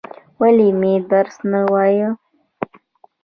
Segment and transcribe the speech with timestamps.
[0.39, 2.13] ولې مې درس نه وایل؟